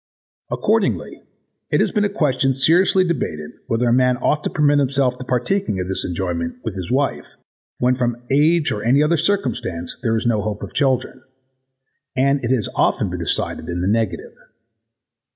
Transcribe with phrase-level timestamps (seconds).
[0.49, 1.21] Accordingly
[1.69, 5.23] it has been a question seriously debated whether a man ought to permit himself the
[5.23, 7.37] partaking of this enjoyment with his wife
[7.77, 11.21] when from age or any other circumstance there is no hope of children:
[12.15, 14.33] and it has often been decided in the negative.